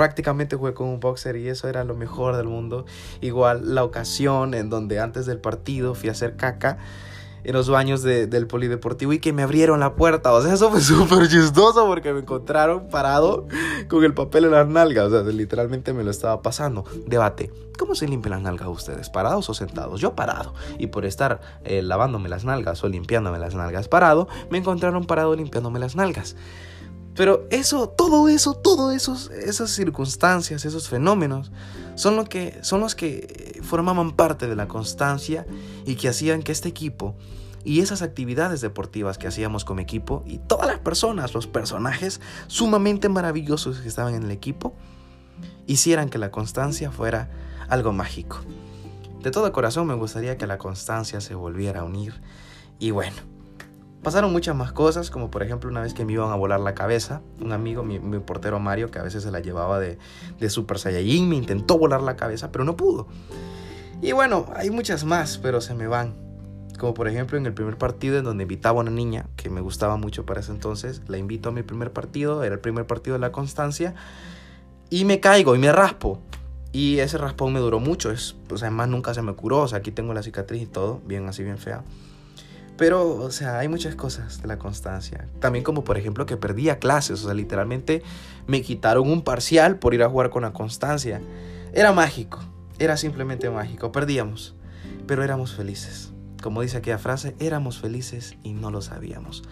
prácticamente 0.00 0.56
jugué 0.56 0.72
con 0.72 0.88
un 0.88 0.98
boxer 0.98 1.36
y 1.36 1.48
eso 1.48 1.68
era 1.68 1.84
lo 1.84 1.94
mejor 1.94 2.34
del 2.34 2.46
mundo. 2.46 2.86
Igual 3.20 3.74
la 3.74 3.84
ocasión 3.84 4.54
en 4.54 4.70
donde 4.70 4.98
antes 4.98 5.26
del 5.26 5.36
partido 5.36 5.94
fui 5.94 6.08
a 6.08 6.12
hacer 6.12 6.36
caca 6.36 6.78
en 7.44 7.52
los 7.52 7.68
baños 7.68 8.02
del 8.02 8.46
polideportivo 8.46 9.12
y 9.12 9.18
que 9.18 9.34
me 9.34 9.42
abrieron 9.42 9.78
la 9.80 9.96
puerta. 9.96 10.32
O 10.32 10.40
sea, 10.40 10.54
eso 10.54 10.70
fue 10.70 10.80
súper 10.80 11.28
chistoso 11.28 11.86
porque 11.86 12.14
me 12.14 12.20
encontraron 12.20 12.88
parado 12.88 13.46
con 13.88 14.02
el 14.02 14.14
papel 14.14 14.46
en 14.46 14.52
las 14.52 14.66
nalgas. 14.66 15.12
O 15.12 15.22
sea, 15.22 15.30
literalmente 15.30 15.92
me 15.92 16.02
lo 16.02 16.10
estaba 16.10 16.40
pasando. 16.40 16.86
Debate. 17.06 17.52
¿Cómo 17.78 17.94
se 17.94 18.08
limpian 18.08 18.30
las 18.30 18.40
nalgas 18.40 18.68
ustedes? 18.68 19.10
¿Parados 19.10 19.50
o 19.50 19.54
sentados? 19.54 20.00
Yo 20.00 20.14
parado. 20.14 20.54
Y 20.78 20.86
por 20.86 21.04
estar 21.04 21.42
eh, 21.64 21.82
lavándome 21.82 22.30
las 22.30 22.46
nalgas 22.46 22.82
o 22.84 22.88
limpiándome 22.88 23.38
las 23.38 23.54
nalgas 23.54 23.86
parado, 23.86 24.28
me 24.48 24.56
encontraron 24.56 25.04
parado 25.04 25.36
limpiándome 25.36 25.78
las 25.78 25.94
nalgas. 25.94 26.36
Pero 27.14 27.46
eso, 27.50 27.88
todo 27.88 28.28
eso, 28.28 28.54
todas 28.54 29.30
esas 29.30 29.70
circunstancias, 29.70 30.64
esos 30.64 30.88
fenómenos, 30.88 31.50
son, 31.96 32.16
lo 32.16 32.24
que, 32.24 32.58
son 32.62 32.80
los 32.80 32.94
que 32.94 33.60
formaban 33.62 34.12
parte 34.12 34.46
de 34.46 34.56
la 34.56 34.68
constancia 34.68 35.46
y 35.84 35.96
que 35.96 36.08
hacían 36.08 36.42
que 36.42 36.52
este 36.52 36.68
equipo 36.68 37.14
y 37.64 37.80
esas 37.80 38.02
actividades 38.02 38.60
deportivas 38.60 39.18
que 39.18 39.26
hacíamos 39.26 39.64
como 39.64 39.80
equipo 39.80 40.22
y 40.24 40.38
todas 40.38 40.66
las 40.66 40.78
personas, 40.78 41.34
los 41.34 41.46
personajes 41.46 42.20
sumamente 42.46 43.08
maravillosos 43.08 43.80
que 43.80 43.88
estaban 43.88 44.14
en 44.14 44.22
el 44.22 44.30
equipo, 44.30 44.74
hicieran 45.66 46.08
que 46.08 46.18
la 46.18 46.30
constancia 46.30 46.90
fuera 46.90 47.30
algo 47.68 47.92
mágico. 47.92 48.38
De 49.22 49.30
todo 49.30 49.52
corazón 49.52 49.86
me 49.86 49.94
gustaría 49.94 50.38
que 50.38 50.46
la 50.46 50.58
constancia 50.58 51.20
se 51.20 51.34
volviera 51.34 51.80
a 51.80 51.84
unir 51.84 52.14
y 52.78 52.92
bueno, 52.92 53.16
Pasaron 54.02 54.32
muchas 54.32 54.56
más 54.56 54.72
cosas, 54.72 55.10
como 55.10 55.30
por 55.30 55.42
ejemplo 55.42 55.68
una 55.68 55.82
vez 55.82 55.92
que 55.92 56.06
me 56.06 56.14
iban 56.14 56.30
a 56.30 56.34
volar 56.34 56.60
la 56.60 56.74
cabeza, 56.74 57.20
un 57.38 57.52
amigo, 57.52 57.82
mi, 57.82 57.98
portero 58.20 58.58
Mario, 58.58 58.90
que 58.90 58.98
a 58.98 59.02
veces 59.02 59.22
se 59.22 59.30
la 59.30 59.40
llevaba 59.40 59.78
de, 59.78 59.98
de 60.38 60.50
Super 60.50 60.78
Saiyajin, 60.78 61.28
me 61.28 61.36
intentó 61.36 61.76
volar 61.76 62.00
la 62.00 62.16
cabeza, 62.16 62.50
pero 62.50 62.64
no 62.64 62.76
pudo. 62.76 63.08
Y 64.00 64.12
bueno, 64.12 64.46
hay 64.56 64.70
muchas 64.70 65.04
más, 65.04 65.36
pero 65.36 65.60
se 65.60 65.74
me 65.74 65.86
van. 65.86 66.14
Como 66.78 66.94
por 66.94 67.08
ejemplo 67.08 67.36
en 67.36 67.44
el 67.44 67.52
primer 67.52 67.76
partido 67.76 68.16
en 68.16 68.24
donde 68.24 68.44
invitaba 68.44 68.78
a 68.78 68.82
una 68.82 68.90
niña 68.90 69.26
que 69.36 69.50
me 69.50 69.60
gustaba 69.60 69.98
mucho 69.98 70.24
para 70.24 70.40
ese 70.40 70.52
entonces, 70.52 71.02
la 71.06 71.18
invito 71.18 71.50
a 71.50 71.52
mi 71.52 71.62
primer 71.62 71.92
partido, 71.92 72.42
era 72.42 72.54
el 72.54 72.60
primer 72.60 72.86
partido 72.86 73.14
de 73.14 73.20
la 73.20 73.32
constancia, 73.32 73.94
y 74.88 75.04
me 75.04 75.20
caigo 75.20 75.54
y 75.54 75.58
me 75.58 75.72
raspo. 75.72 76.22
Y 76.72 77.00
ese 77.00 77.18
raspón 77.18 77.52
me 77.52 77.60
duró 77.60 77.80
mucho, 77.80 78.10
es, 78.10 78.34
pues 78.48 78.62
además 78.62 78.88
nunca 78.88 79.12
se 79.12 79.20
me 79.20 79.34
curó, 79.34 79.58
o 79.58 79.68
sea, 79.68 79.78
aquí 79.78 79.90
tengo 79.90 80.14
la 80.14 80.22
cicatriz 80.22 80.62
y 80.62 80.66
todo, 80.66 81.02
bien 81.04 81.28
así, 81.28 81.42
bien 81.42 81.58
fea. 81.58 81.82
Pero, 82.80 83.16
o 83.16 83.30
sea, 83.30 83.58
hay 83.58 83.68
muchas 83.68 83.94
cosas 83.94 84.40
de 84.40 84.48
la 84.48 84.58
constancia. 84.58 85.28
También 85.38 85.62
como 85.62 85.84
por 85.84 85.98
ejemplo 85.98 86.24
que 86.24 86.38
perdía 86.38 86.78
clases, 86.78 87.22
o 87.22 87.26
sea, 87.26 87.34
literalmente 87.34 88.02
me 88.46 88.62
quitaron 88.62 89.10
un 89.10 89.22
parcial 89.22 89.78
por 89.78 89.92
ir 89.92 90.02
a 90.02 90.08
jugar 90.08 90.30
con 90.30 90.44
la 90.44 90.54
constancia. 90.54 91.20
Era 91.74 91.92
mágico, 91.92 92.38
era 92.78 92.96
simplemente 92.96 93.50
mágico. 93.50 93.92
Perdíamos, 93.92 94.54
pero 95.06 95.22
éramos 95.22 95.54
felices. 95.54 96.14
Como 96.42 96.62
dice 96.62 96.78
aquella 96.78 96.96
frase, 96.96 97.36
éramos 97.38 97.78
felices 97.78 98.38
y 98.42 98.54
no 98.54 98.70
lo 98.70 98.80
sabíamos. 98.80 99.42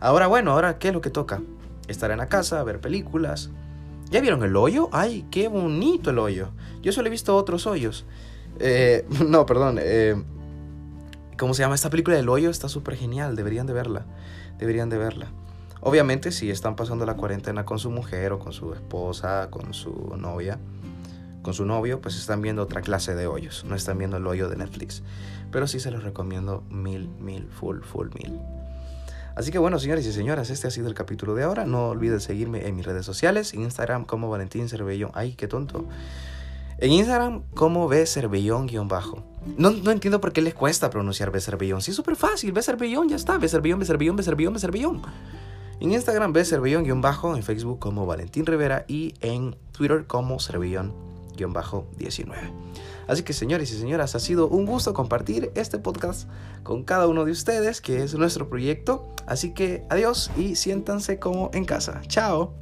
Ahora, 0.00 0.26
bueno, 0.26 0.52
ahora, 0.52 0.78
¿qué 0.78 0.88
es 0.88 0.94
lo 0.94 1.02
que 1.02 1.10
toca? 1.10 1.42
Estar 1.86 2.10
en 2.12 2.16
la 2.16 2.30
casa, 2.30 2.64
ver 2.64 2.80
películas. 2.80 3.50
¿Ya 4.10 4.22
vieron 4.22 4.42
el 4.42 4.56
hoyo? 4.56 4.88
¡Ay, 4.90 5.26
qué 5.30 5.48
bonito 5.48 6.08
el 6.08 6.18
hoyo! 6.18 6.52
Yo 6.80 6.92
solo 6.92 7.08
he 7.08 7.10
visto 7.10 7.36
otros 7.36 7.66
hoyos. 7.66 8.06
Eh, 8.58 9.06
no, 9.28 9.44
perdón. 9.44 9.76
Eh, 9.82 10.16
¿Cómo 11.40 11.54
se 11.54 11.62
llama 11.62 11.74
esta 11.74 11.88
película 11.88 12.18
del 12.18 12.28
hoyo? 12.28 12.50
Está 12.50 12.68
súper 12.68 12.96
genial, 12.96 13.34
deberían 13.34 13.66
de 13.66 13.72
verla, 13.72 14.04
deberían 14.58 14.90
de 14.90 14.98
verla. 14.98 15.28
Obviamente 15.80 16.32
si 16.32 16.50
están 16.50 16.76
pasando 16.76 17.06
la 17.06 17.16
cuarentena 17.16 17.64
con 17.64 17.78
su 17.78 17.90
mujer 17.90 18.32
o 18.32 18.38
con 18.38 18.52
su 18.52 18.74
esposa, 18.74 19.48
con 19.48 19.72
su 19.72 20.14
novia, 20.18 20.58
con 21.40 21.54
su 21.54 21.64
novio, 21.64 22.02
pues 22.02 22.18
están 22.18 22.42
viendo 22.42 22.60
otra 22.60 22.82
clase 22.82 23.14
de 23.14 23.26
hoyos, 23.26 23.64
no 23.64 23.74
están 23.74 23.96
viendo 23.96 24.18
el 24.18 24.26
hoyo 24.26 24.50
de 24.50 24.56
Netflix. 24.56 25.02
Pero 25.50 25.66
sí 25.66 25.80
se 25.80 25.90
los 25.90 26.04
recomiendo 26.04 26.62
mil, 26.68 27.08
mil, 27.18 27.48
full, 27.48 27.80
full, 27.80 28.08
mil. 28.22 28.38
Así 29.34 29.50
que 29.50 29.56
bueno, 29.56 29.78
señores 29.78 30.04
y 30.04 30.12
señoras, 30.12 30.50
este 30.50 30.68
ha 30.68 30.70
sido 30.70 30.88
el 30.88 30.94
capítulo 30.94 31.34
de 31.34 31.44
ahora. 31.44 31.64
No 31.64 31.88
olviden 31.88 32.20
seguirme 32.20 32.66
en 32.66 32.76
mis 32.76 32.84
redes 32.84 33.06
sociales, 33.06 33.54
Instagram 33.54 34.04
como 34.04 34.28
Valentín 34.28 34.68
Cervellón. 34.68 35.10
Ay, 35.14 35.36
qué 35.36 35.48
tonto. 35.48 35.86
En 36.76 36.92
Instagram 36.92 37.44
como 37.54 37.88
B 37.88 38.04
Cervellón-bajo. 38.04 39.29
No, 39.56 39.70
no, 39.70 39.90
entiendo 39.90 40.20
por 40.20 40.32
qué 40.32 40.42
les 40.42 40.54
cuesta 40.54 40.90
pronunciar 40.90 41.30
Becervillón. 41.30 41.82
Sí, 41.82 41.92
es 41.92 41.96
súper 41.96 42.16
fácil. 42.16 42.52
Becervillón, 42.52 43.08
ya 43.08 43.16
está. 43.16 43.38
Becervillón, 43.38 43.78
Becervillón, 43.78 44.16
Becervillón, 44.16 44.54
Becervillón. 44.54 45.02
En 45.80 45.92
Instagram, 45.92 46.32
Becervillón-bajo. 46.32 47.36
En 47.36 47.42
Facebook 47.42 47.78
como 47.78 48.06
Valentín 48.06 48.46
Rivera. 48.46 48.84
Y 48.86 49.14
en 49.20 49.56
Twitter 49.72 50.06
como 50.06 50.38
Cervillón-19. 50.38 52.34
Así 53.08 53.22
que, 53.22 53.32
señores 53.32 53.72
y 53.72 53.78
señoras, 53.78 54.14
ha 54.14 54.20
sido 54.20 54.46
un 54.46 54.66
gusto 54.66 54.94
compartir 54.94 55.50
este 55.54 55.78
podcast 55.78 56.28
con 56.62 56.84
cada 56.84 57.08
uno 57.08 57.24
de 57.24 57.32
ustedes, 57.32 57.80
que 57.80 58.04
es 58.04 58.14
nuestro 58.14 58.48
proyecto. 58.48 59.08
Así 59.26 59.52
que, 59.52 59.84
adiós 59.90 60.30
y 60.36 60.54
siéntanse 60.54 61.18
como 61.18 61.50
en 61.54 61.64
casa. 61.64 62.02
Chao. 62.06 62.54